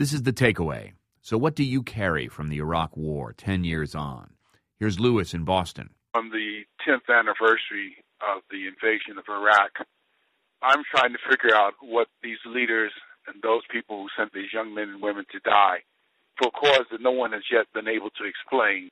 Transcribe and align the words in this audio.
This 0.00 0.14
is 0.14 0.22
the 0.22 0.32
takeaway. 0.32 0.92
So, 1.20 1.36
what 1.36 1.54
do 1.54 1.62
you 1.62 1.82
carry 1.82 2.26
from 2.26 2.48
the 2.48 2.56
Iraq 2.56 2.96
War 2.96 3.34
10 3.34 3.64
years 3.64 3.94
on? 3.94 4.30
Here's 4.78 4.98
Lewis 4.98 5.34
in 5.34 5.44
Boston. 5.44 5.90
On 6.14 6.30
the 6.30 6.64
10th 6.88 7.14
anniversary 7.14 8.02
of 8.22 8.40
the 8.50 8.64
invasion 8.64 9.18
of 9.18 9.24
Iraq, 9.28 9.84
I'm 10.62 10.84
trying 10.90 11.12
to 11.12 11.18
figure 11.28 11.54
out 11.54 11.74
what 11.82 12.08
these 12.22 12.38
leaders 12.46 12.92
and 13.26 13.42
those 13.42 13.60
people 13.70 14.00
who 14.00 14.08
sent 14.16 14.32
these 14.32 14.50
young 14.54 14.74
men 14.74 14.88
and 14.88 15.02
women 15.02 15.26
to 15.32 15.40
die 15.40 15.80
for 16.38 16.48
a 16.48 16.50
cause 16.50 16.86
that 16.90 17.02
no 17.02 17.10
one 17.10 17.32
has 17.32 17.44
yet 17.52 17.66
been 17.74 17.86
able 17.86 18.08
to 18.08 18.24
explain 18.24 18.88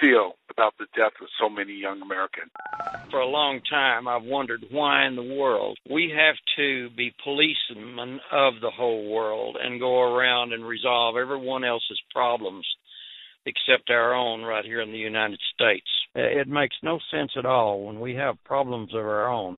feel 0.00 0.32
about 0.50 0.74
the 0.78 0.86
death 0.96 1.12
of 1.20 1.28
so 1.40 1.48
many 1.48 1.72
young 1.72 2.02
Americans. 2.02 2.50
For 3.10 3.20
a 3.20 3.26
long 3.26 3.60
time, 3.70 4.08
I've 4.08 4.24
wondered 4.24 4.64
why 4.70 5.06
in 5.06 5.16
the 5.16 5.22
world 5.22 5.78
we 5.88 6.12
have 6.16 6.36
to 6.56 6.90
be 6.96 7.14
policemen 7.22 8.20
of 8.32 8.54
the 8.60 8.70
whole 8.70 9.08
world 9.10 9.56
and 9.62 9.80
go 9.80 10.02
around 10.02 10.52
and 10.52 10.66
resolve 10.66 11.16
everyone 11.16 11.64
else's 11.64 12.00
problems 12.12 12.66
except 13.46 13.90
our 13.90 14.14
own 14.14 14.42
right 14.42 14.64
here 14.64 14.80
in 14.80 14.92
the 14.92 14.98
United 14.98 15.40
States. 15.54 15.86
Uh, 16.16 16.20
it 16.20 16.48
makes 16.48 16.76
no 16.82 16.98
sense 17.10 17.32
at 17.36 17.46
all 17.46 17.82
when 17.82 18.00
we 18.00 18.14
have 18.14 18.42
problems 18.44 18.92
of 18.94 19.00
our 19.00 19.28
own. 19.28 19.56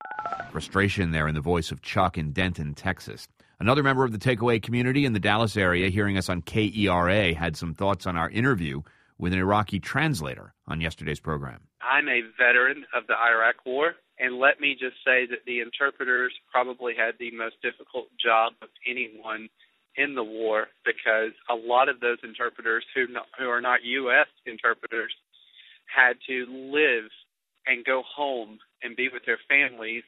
Frustration 0.53 1.11
there 1.11 1.29
in 1.29 1.35
the 1.35 1.41
voice 1.41 1.71
of 1.71 1.83
Chuck 1.83 2.19
in 2.19 2.33
Denton, 2.33 2.75
Texas. 2.75 3.27
Another 3.59 3.83
member 3.83 4.05
of 4.05 4.13
the 4.13 4.19
takeaway 4.19 4.63
community 4.63 5.05
in 5.05 5.13
the 5.13 5.21
Dallas 5.21 5.57
area 5.57 5.91
hearing 5.91 6.17
us 6.17 6.29
on 6.29 6.43
KERA 6.43 7.35
had 7.35 7.57
some 7.57 7.75
thoughts 7.75 8.07
on 8.07 8.17
our 8.17 8.31
interview 8.31 8.83
with 9.21 9.33
an 9.33 9.39
Iraqi 9.39 9.79
translator 9.79 10.55
on 10.67 10.81
yesterday's 10.81 11.21
program. 11.21 11.61
I'm 11.83 12.09
a 12.09 12.23
veteran 12.39 12.85
of 12.95 13.07
the 13.07 13.15
Iraq 13.15 13.57
War, 13.67 13.95
and 14.19 14.39
let 14.39 14.61
me 14.61 14.73
just 14.73 14.97
say 15.05 15.27
that 15.27 15.45
the 15.47 15.61
interpreters 15.61 16.33
probably 16.51 16.95
had 16.97 17.15
the 17.19 17.31
most 17.31 17.57
difficult 17.63 18.07
job 18.23 18.55
of 18.63 18.69
anyone 18.89 19.49
in 19.97 20.15
the 20.15 20.25
war 20.25 20.69
because 20.85 21.33
a 21.51 21.55
lot 21.55 21.89
of 21.89 22.01
those 22.01 22.19
interpreters 22.23 22.85
who 22.95 23.07
not, 23.09 23.27
who 23.39 23.49
are 23.49 23.61
not 23.61 23.85
U.S. 23.85 24.29
interpreters 24.47 25.13
had 25.87 26.15
to 26.27 26.47
live 26.49 27.11
and 27.67 27.85
go 27.85 28.03
home 28.03 28.59
and 28.83 28.97
be 28.97 29.09
with 29.13 29.25
their 29.27 29.39
families 29.49 30.05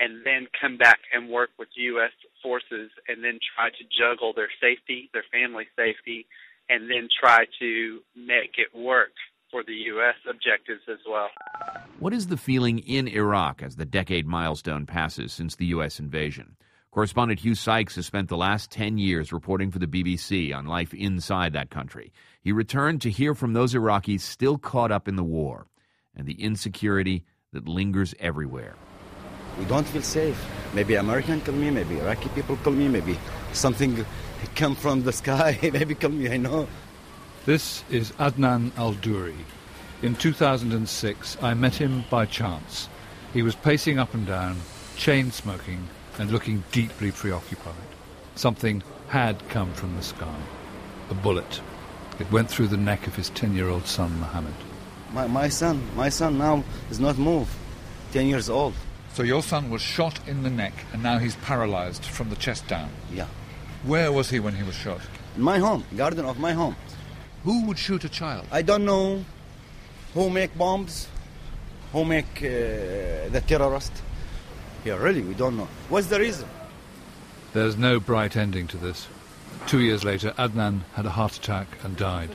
and 0.00 0.24
then 0.24 0.48
come 0.58 0.78
back 0.78 0.98
and 1.12 1.28
work 1.28 1.50
with 1.58 1.68
U.S. 1.74 2.10
forces 2.42 2.90
and 3.06 3.22
then 3.22 3.38
try 3.54 3.68
to 3.68 3.84
juggle 3.92 4.32
their 4.32 4.48
safety, 4.60 5.10
their 5.12 5.24
family 5.30 5.66
safety, 5.76 6.26
and 6.70 6.88
then 6.88 7.08
try 7.20 7.44
to 7.58 8.00
make 8.14 8.54
it 8.56 8.76
work 8.76 9.12
for 9.50 9.64
the 9.64 9.74
U.S. 9.74 10.14
objectives 10.28 10.82
as 10.88 11.00
well. 11.08 11.28
What 11.98 12.14
is 12.14 12.28
the 12.28 12.36
feeling 12.36 12.78
in 12.78 13.08
Iraq 13.08 13.62
as 13.62 13.76
the 13.76 13.84
decade 13.84 14.26
milestone 14.26 14.86
passes 14.86 15.32
since 15.32 15.56
the 15.56 15.66
U.S. 15.66 15.98
invasion? 15.98 16.56
Correspondent 16.92 17.40
Hugh 17.40 17.54
Sykes 17.54 17.96
has 17.96 18.06
spent 18.06 18.28
the 18.28 18.36
last 18.36 18.70
10 18.70 18.98
years 18.98 19.32
reporting 19.32 19.70
for 19.70 19.78
the 19.78 19.86
BBC 19.86 20.54
on 20.54 20.66
life 20.66 20.94
inside 20.94 21.52
that 21.52 21.70
country. 21.70 22.12
He 22.40 22.52
returned 22.52 23.00
to 23.02 23.10
hear 23.10 23.34
from 23.34 23.52
those 23.52 23.74
Iraqis 23.74 24.20
still 24.20 24.58
caught 24.58 24.90
up 24.90 25.08
in 25.08 25.16
the 25.16 25.24
war 25.24 25.66
and 26.16 26.26
the 26.26 26.40
insecurity 26.42 27.24
that 27.52 27.68
lingers 27.68 28.14
everywhere. 28.18 28.74
We 29.60 29.66
don't 29.66 29.86
feel 29.86 30.00
safe. 30.00 30.42
Maybe 30.72 30.94
American 30.94 31.42
kill 31.42 31.52
me, 31.52 31.68
maybe 31.70 31.98
Iraqi 31.98 32.30
people 32.30 32.56
kill 32.64 32.72
me, 32.72 32.88
maybe 32.88 33.18
something 33.52 34.06
come 34.54 34.74
from 34.74 35.02
the 35.02 35.12
sky, 35.12 35.58
maybe 35.72 35.94
kill 35.94 36.10
me, 36.10 36.32
I 36.32 36.38
know. 36.38 36.66
This 37.44 37.84
is 37.90 38.12
Adnan 38.12 38.72
Al 38.78 38.94
Duri. 38.94 39.36
In 40.00 40.14
2006, 40.14 41.36
I 41.42 41.52
met 41.52 41.74
him 41.74 42.04
by 42.08 42.24
chance. 42.24 42.88
He 43.34 43.42
was 43.42 43.54
pacing 43.54 43.98
up 43.98 44.14
and 44.14 44.26
down, 44.26 44.56
chain 44.96 45.30
smoking, 45.30 45.86
and 46.18 46.30
looking 46.30 46.64
deeply 46.72 47.12
preoccupied. 47.12 47.74
Something 48.36 48.82
had 49.08 49.46
come 49.50 49.74
from 49.74 49.94
the 49.94 50.02
sky. 50.02 50.40
A 51.10 51.14
bullet. 51.14 51.60
It 52.18 52.32
went 52.32 52.48
through 52.48 52.68
the 52.68 52.78
neck 52.78 53.06
of 53.06 53.14
his 53.14 53.28
10 53.28 53.54
year 53.54 53.68
old 53.68 53.86
son, 53.86 54.20
Mohammed. 54.20 54.54
My, 55.12 55.26
my 55.26 55.48
son, 55.48 55.82
my 55.96 56.08
son 56.08 56.38
now 56.38 56.64
is 56.90 56.98
not 56.98 57.18
moved, 57.18 57.52
10 58.12 58.26
years 58.26 58.48
old. 58.48 58.72
So 59.20 59.24
your 59.24 59.42
son 59.42 59.68
was 59.68 59.82
shot 59.82 60.18
in 60.26 60.44
the 60.44 60.48
neck 60.48 60.72
and 60.94 61.02
now 61.02 61.18
he's 61.18 61.36
paralyzed 61.36 62.06
from 62.06 62.30
the 62.30 62.36
chest 62.36 62.66
down? 62.68 62.88
Yeah. 63.12 63.26
Where 63.82 64.10
was 64.10 64.30
he 64.30 64.40
when 64.40 64.54
he 64.54 64.62
was 64.62 64.74
shot? 64.74 65.02
In 65.36 65.42
my 65.42 65.58
home, 65.58 65.84
garden 65.94 66.24
of 66.24 66.38
my 66.38 66.52
home. 66.52 66.74
Who 67.44 67.66
would 67.66 67.78
shoot 67.78 68.02
a 68.04 68.08
child? 68.08 68.46
I 68.50 68.62
don't 68.62 68.86
know 68.86 69.22
who 70.14 70.30
make 70.30 70.56
bombs, 70.56 71.06
who 71.92 72.06
make 72.06 72.38
uh, 72.38 73.28
the 73.28 73.42
terrorist. 73.46 73.92
Yeah, 74.86 74.96
really, 74.96 75.20
we 75.20 75.34
don't 75.34 75.58
know. 75.58 75.68
What's 75.90 76.06
the 76.06 76.18
reason? 76.18 76.48
There's 77.52 77.76
no 77.76 78.00
bright 78.00 78.38
ending 78.38 78.68
to 78.68 78.78
this. 78.78 79.06
Two 79.66 79.80
years 79.80 80.04
later, 80.04 80.32
Adnan 80.32 80.80
had 80.94 81.06
a 81.06 81.10
heart 81.10 81.36
attack 81.36 81.68
and 81.84 81.96
died. 81.96 82.30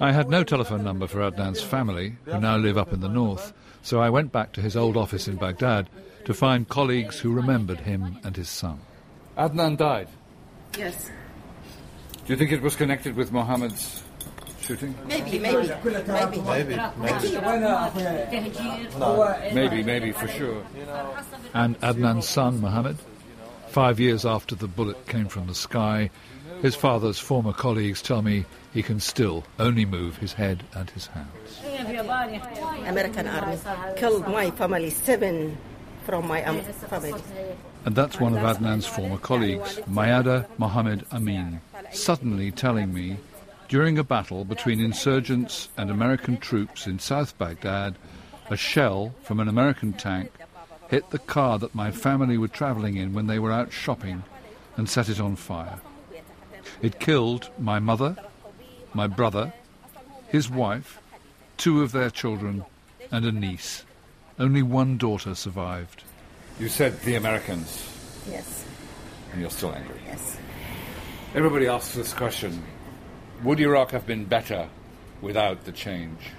I 0.00 0.12
had 0.12 0.28
no 0.28 0.44
telephone 0.44 0.84
number 0.84 1.06
for 1.06 1.20
Adnan's 1.20 1.62
family, 1.62 2.16
who 2.24 2.38
now 2.40 2.56
live 2.56 2.76
up 2.76 2.92
in 2.92 3.00
the 3.00 3.08
north, 3.08 3.52
so 3.82 4.00
I 4.00 4.10
went 4.10 4.32
back 4.32 4.52
to 4.52 4.60
his 4.60 4.76
old 4.76 4.96
office 4.96 5.28
in 5.28 5.36
Baghdad 5.36 5.88
to 6.26 6.34
find 6.34 6.68
colleagues 6.68 7.18
who 7.18 7.32
remembered 7.32 7.80
him 7.80 8.18
and 8.22 8.36
his 8.36 8.48
son. 8.48 8.80
Adnan 9.38 9.78
died? 9.78 10.08
Yes. 10.76 11.10
Do 12.26 12.32
you 12.32 12.36
think 12.36 12.52
it 12.52 12.62
was 12.62 12.76
connected 12.76 13.16
with 13.16 13.32
Mohammed's 13.32 14.02
shooting? 14.70 14.94
Maybe, 15.06 15.38
maybe, 15.38 15.68
maybe. 15.84 16.40
Maybe. 16.46 16.76
Maybe, 19.54 19.82
maybe, 19.82 20.12
for 20.12 20.28
sure. 20.28 20.64
And 21.54 21.80
Adnan's 21.80 22.28
son, 22.28 22.60
Mohammed? 22.60 22.96
Five 23.68 23.98
years 24.00 24.24
after 24.24 24.54
the 24.54 24.68
bullet 24.68 25.06
came 25.06 25.28
from 25.28 25.46
the 25.46 25.54
sky, 25.54 26.10
his 26.62 26.74
father's 26.74 27.18
former 27.18 27.52
colleagues 27.52 28.02
tell 28.02 28.22
me 28.22 28.44
he 28.72 28.82
can 28.82 29.00
still 29.00 29.44
only 29.58 29.84
move 29.84 30.18
his 30.18 30.32
head 30.32 30.62
and 30.74 30.90
his 30.90 31.06
hands. 31.08 31.60
American 32.86 33.26
army 33.26 33.58
killed 33.96 34.26
my 34.28 34.50
family, 34.52 34.90
seven 34.90 35.56
from 36.04 36.26
my 36.28 36.44
um, 36.44 36.60
family. 36.60 37.14
And 37.84 37.94
that's 37.94 38.20
one 38.20 38.36
of 38.36 38.42
Adnan's 38.42 38.86
former 38.86 39.18
colleagues, 39.18 39.80
Mayada 39.88 40.46
Mohammed 40.58 41.06
Amin, 41.12 41.60
suddenly 41.92 42.50
telling 42.50 42.92
me 42.92 43.16
during 43.70 43.98
a 43.98 44.04
battle 44.04 44.44
between 44.44 44.80
insurgents 44.80 45.68
and 45.76 45.90
American 45.90 46.36
troops 46.36 46.88
in 46.88 46.98
South 46.98 47.38
Baghdad, 47.38 47.94
a 48.50 48.56
shell 48.56 49.14
from 49.22 49.38
an 49.38 49.46
American 49.46 49.92
tank 49.92 50.32
hit 50.88 51.08
the 51.10 51.20
car 51.20 51.56
that 51.56 51.72
my 51.72 51.92
family 51.92 52.36
were 52.36 52.48
travelling 52.48 52.96
in 52.96 53.14
when 53.14 53.28
they 53.28 53.38
were 53.38 53.52
out 53.52 53.72
shopping 53.72 54.24
and 54.76 54.90
set 54.90 55.08
it 55.08 55.20
on 55.20 55.36
fire. 55.36 55.80
It 56.82 56.98
killed 56.98 57.48
my 57.60 57.78
mother, 57.78 58.16
my 58.92 59.06
brother, 59.06 59.52
his 60.26 60.50
wife, 60.50 61.00
two 61.56 61.80
of 61.80 61.92
their 61.92 62.10
children, 62.10 62.64
and 63.12 63.24
a 63.24 63.30
niece. 63.30 63.84
Only 64.36 64.64
one 64.64 64.98
daughter 64.98 65.36
survived. 65.36 66.02
You 66.58 66.68
said 66.68 67.00
the 67.02 67.14
Americans. 67.14 67.88
Yes. 68.28 68.64
And 69.30 69.40
you're 69.40 69.50
still 69.50 69.72
angry. 69.72 70.00
Yes. 70.06 70.38
Everybody 71.36 71.68
asks 71.68 71.94
this 71.94 72.12
question 72.12 72.60
Would 73.43 73.59
Iraq 73.59 73.91
have 73.91 74.05
been 74.07 74.25
better 74.25 74.69
without 75.21 75.65
the 75.65 75.71
change? 75.71 76.33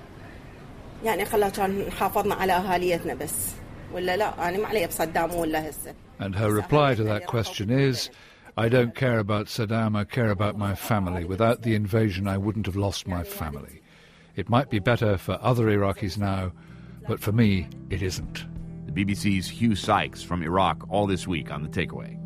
يعني 1.05 1.25
خلاص 1.25 1.53
كان 1.53 1.91
حافظنا 1.91 2.35
على 2.35 2.53
اهاليتنا 2.53 3.15
بس 3.15 3.53
ولا 3.93 4.17
لا 4.17 4.49
انا 4.49 4.59
ما 4.59 4.67
علي 4.67 4.87
بصدام 4.87 5.35
ولا 5.35 5.71
هسه 5.71 5.95
And 6.19 6.35
her 6.35 6.51
reply 6.51 6.95
to 6.95 7.05
that 7.05 7.27
question 7.27 7.71
is 7.71 8.11
I 8.57 8.71
don't 8.71 8.95
care 8.95 9.19
about 9.19 9.47
Saddam, 9.49 9.95
I 9.97 10.05
care 10.05 10.31
about 10.31 10.57
my 10.57 10.75
family. 10.75 11.25
Without 11.27 11.61
the 11.61 11.75
invasion, 11.75 12.27
I 12.27 12.39
wouldn't 12.39 12.65
have 12.65 12.77
lost 12.77 13.07
my 13.07 13.23
family. 13.23 13.83
It 14.35 14.49
might 14.49 14.71
be 14.71 14.79
better 14.79 15.19
for 15.19 15.39
other 15.43 15.67
Iraqis 15.67 16.17
now, 16.17 16.53
but 17.07 17.21
for 17.21 17.33
me, 17.33 17.69
it 17.91 18.01
isn't. 18.01 18.45
The 18.87 18.93
BBC's 18.93 19.49
Hugh 19.49 19.75
Sykes 19.75 20.23
from 20.23 20.43
Iraq 20.43 20.79
all 20.89 21.07
this 21.07 21.27
week 21.27 21.51
on 21.51 21.63
The 21.63 21.69
Takeaway. 21.69 22.20